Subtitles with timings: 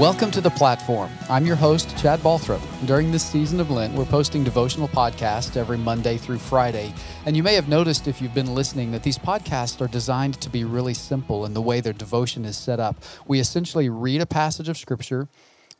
[0.00, 1.08] Welcome to the platform.
[1.30, 2.60] I'm your host, Chad Balthrop.
[2.84, 6.92] During this season of Lent, we're posting devotional podcasts every Monday through Friday.
[7.26, 10.50] And you may have noticed if you've been listening that these podcasts are designed to
[10.50, 12.96] be really simple in the way their devotion is set up.
[13.28, 15.28] We essentially read a passage of Scripture,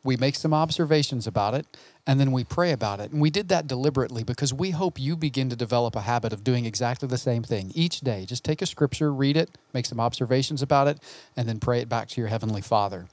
[0.04, 1.66] we make some observations about it,
[2.06, 3.10] and then we pray about it.
[3.10, 6.44] And we did that deliberately because we hope you begin to develop a habit of
[6.44, 8.26] doing exactly the same thing each day.
[8.26, 11.00] Just take a scripture, read it, make some observations about it,
[11.36, 13.08] and then pray it back to your Heavenly Father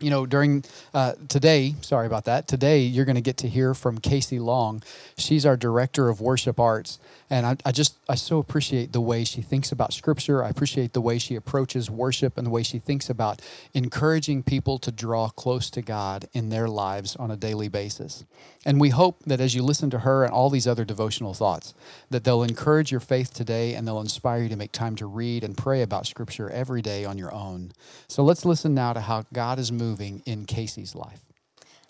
[0.00, 2.46] you know, during uh, today, sorry about that.
[2.46, 4.82] Today, you're going to get to hear from Casey Long.
[5.16, 9.24] She's our director of worship arts, and I, I, just I so appreciate the way
[9.24, 10.44] she thinks about Scripture.
[10.44, 13.42] I appreciate the way she approaches worship and the way she thinks about
[13.74, 18.24] encouraging people to draw close to God in their lives on a daily basis.
[18.64, 21.74] And we hope that as you listen to her and all these other devotional thoughts,
[22.10, 25.42] that they'll encourage your faith today and they'll inspire you to make time to read
[25.42, 27.72] and pray about Scripture every day on your own.
[28.06, 29.87] So let's listen now to how God is moving
[30.26, 31.20] in Casey's life.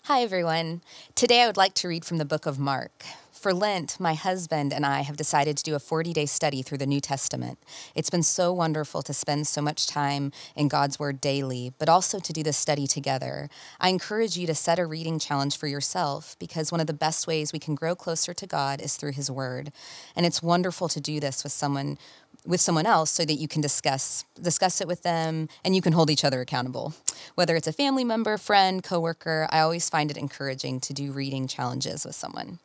[0.03, 0.81] Hi, everyone.
[1.13, 3.03] Today I would like to read from the book of Mark.
[3.39, 6.79] For Lent, my husband and I have decided to do a 40 day study through
[6.79, 7.57] the New Testament.
[7.95, 12.19] It's been so wonderful to spend so much time in God's Word daily, but also
[12.19, 13.49] to do this study together.
[13.79, 17.27] I encourage you to set a reading challenge for yourself because one of the best
[17.27, 19.71] ways we can grow closer to God is through His Word.
[20.17, 21.97] And it's wonderful to do this with someone
[22.45, 25.93] with someone else so that you can discuss discuss it with them and you can
[25.93, 26.93] hold each other accountable
[27.35, 31.47] whether it's a family member friend coworker i always find it encouraging to do reading
[31.47, 32.59] challenges with someone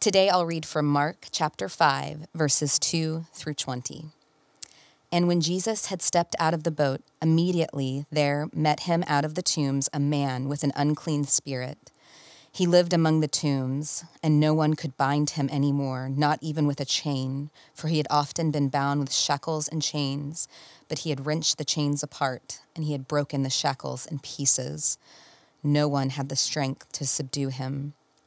[0.00, 4.04] Today I'll read from Mark chapter 5, verses 2 through 20.
[5.10, 9.34] And when Jesus had stepped out of the boat, immediately there met him out of
[9.34, 11.90] the tombs a man with an unclean spirit.
[12.52, 16.68] He lived among the tombs, and no one could bind him any more, not even
[16.68, 20.46] with a chain, for he had often been bound with shackles and chains.
[20.86, 24.96] But he had wrenched the chains apart, and he had broken the shackles in pieces.
[25.60, 27.94] No one had the strength to subdue him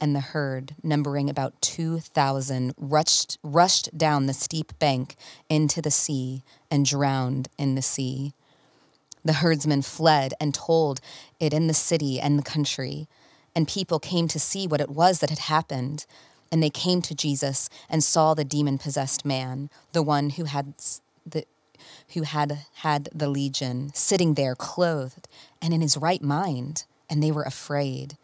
[0.00, 5.16] and the herd, numbering about 2,000, rushed, rushed down the steep bank
[5.48, 8.32] into the sea and drowned in the sea.
[9.24, 11.00] The herdsmen fled and told
[11.40, 13.08] it in the city and the country,
[13.54, 16.06] and people came to see what it was that had happened.
[16.50, 20.74] And they came to Jesus and saw the demon possessed man, the one who had
[21.26, 21.44] the
[22.14, 25.28] who had had the legion, sitting there clothed
[25.60, 28.16] and in his right mind, and they were afraid.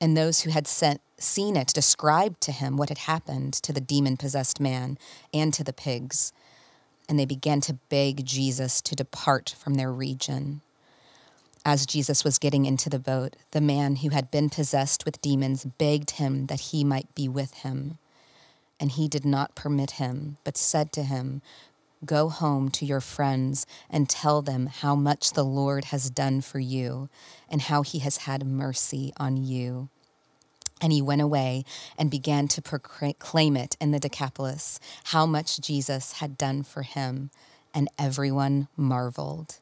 [0.00, 3.80] And those who had sent, seen it described to him what had happened to the
[3.80, 4.98] demon possessed man
[5.32, 6.32] and to the pigs.
[7.08, 10.60] And they began to beg Jesus to depart from their region.
[11.64, 15.64] As Jesus was getting into the boat, the man who had been possessed with demons
[15.64, 17.98] begged him that he might be with him.
[18.78, 21.42] And he did not permit him, but said to him,
[22.04, 26.58] Go home to your friends and tell them how much the Lord has done for
[26.58, 27.08] you
[27.48, 29.88] and how he has had mercy on you.
[30.80, 31.64] And he went away
[31.98, 37.30] and began to proclaim it in the Decapolis, how much Jesus had done for him,
[37.74, 39.58] and everyone marveled.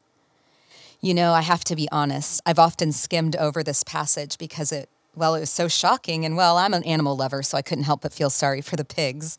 [1.01, 4.89] You know, I have to be honest, I've often skimmed over this passage because it,
[5.15, 8.01] well, it was so shocking, and well, I'm an animal lover, so I couldn't help
[8.01, 9.37] but feel sorry for the pigs.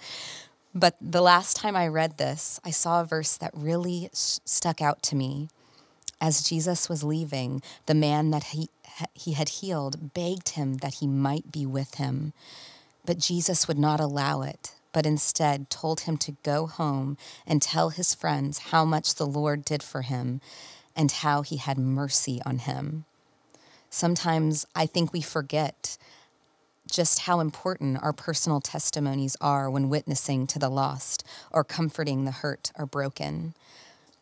[0.75, 5.03] But the last time I read this, I saw a verse that really stuck out
[5.05, 5.49] to me.
[6.21, 8.69] As Jesus was leaving, the man that he,
[9.15, 12.33] he had healed begged him that he might be with him.
[13.05, 17.17] But Jesus would not allow it, but instead told him to go home
[17.47, 20.41] and tell his friends how much the Lord did for him
[20.97, 23.05] and how he had mercy on him.
[23.91, 25.99] Sometimes I think we forget
[26.91, 32.31] just how important our personal testimonies are when witnessing to the lost or comforting the
[32.31, 33.55] hurt or broken.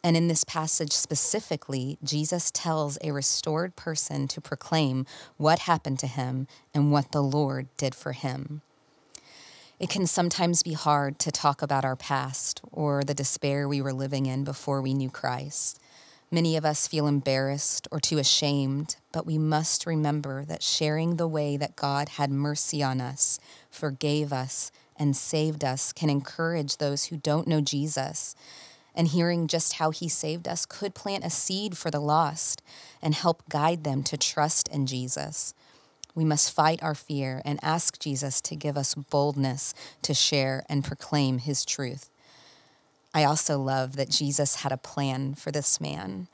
[0.04, 5.06] And in this passage specifically, Jesus tells a restored person to proclaim
[5.38, 8.60] what happened to him and what the Lord did for him.
[9.80, 13.94] It can sometimes be hard to talk about our past or the despair we were
[13.94, 15.80] living in before we knew Christ.
[16.30, 21.28] Many of us feel embarrassed or too ashamed, but we must remember that sharing the
[21.28, 23.40] way that God had mercy on us,
[23.70, 28.36] forgave us, and saved us can encourage those who don't know Jesus.
[28.94, 32.62] And hearing just how he saved us could plant a seed for the lost
[33.02, 35.52] and help guide them to trust in Jesus.
[36.14, 40.84] We must fight our fear and ask Jesus to give us boldness to share and
[40.84, 42.08] proclaim his truth.
[43.12, 46.28] I also love that Jesus had a plan for this man.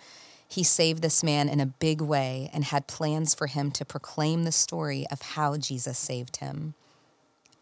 [0.46, 4.44] He saved this man in a big way and had plans for him to proclaim
[4.44, 6.74] the story of how Jesus saved him.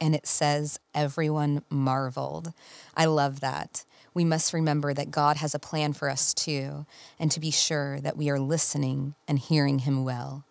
[0.00, 2.52] And it says, everyone marveled.
[2.96, 3.84] I love that.
[4.18, 6.86] We must remember that God has a plan for us too,
[7.20, 10.44] and to be sure that we are listening and hearing him well.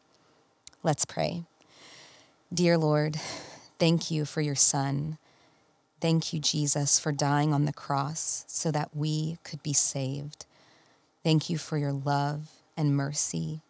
[0.83, 1.43] Let's pray.
[2.53, 3.17] Dear Lord,
[3.77, 5.17] thank you for your Son.
[5.99, 10.45] Thank you, Jesus, for dying on the cross so that we could be saved.
[11.21, 13.63] Thank you for your love and mercy.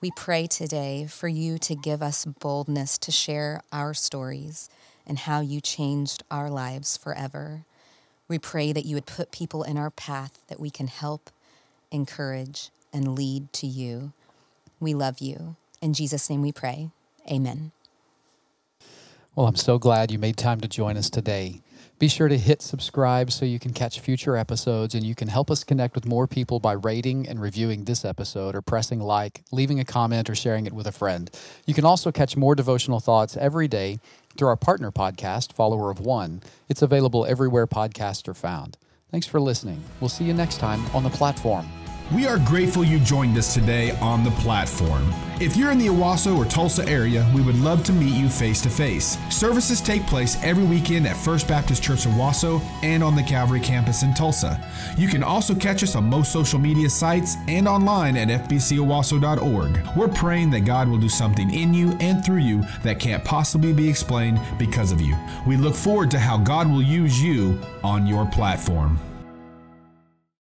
[0.00, 4.68] We pray today for you to give us boldness to share our stories
[5.06, 7.66] and how you changed our lives forever.
[8.28, 11.30] We pray that you would put people in our path that we can help,
[11.90, 14.12] encourage, and lead to you.
[14.80, 15.56] We love you.
[15.80, 16.90] In Jesus' name we pray.
[17.30, 17.72] Amen.
[19.34, 21.62] Well, I'm so glad you made time to join us today.
[21.98, 25.50] Be sure to hit subscribe so you can catch future episodes and you can help
[25.50, 29.78] us connect with more people by rating and reviewing this episode or pressing like, leaving
[29.78, 31.30] a comment, or sharing it with a friend.
[31.66, 34.00] You can also catch more devotional thoughts every day
[34.36, 36.42] through our partner podcast, Follower of One.
[36.68, 38.78] It's available everywhere podcasts are found.
[39.10, 39.82] Thanks for listening.
[40.00, 41.68] We'll see you next time on the platform.
[42.14, 45.31] We are grateful you joined us today on the platform.
[45.42, 48.60] If you're in the Owasso or Tulsa area, we would love to meet you face
[48.60, 49.18] to face.
[49.28, 54.04] Services take place every weekend at First Baptist Church Owasso and on the Calvary campus
[54.04, 54.64] in Tulsa.
[54.96, 59.96] You can also catch us on most social media sites and online at fbcowasso.org.
[59.96, 63.72] We're praying that God will do something in you and through you that can't possibly
[63.72, 65.16] be explained because of you.
[65.44, 69.00] We look forward to how God will use you on your platform.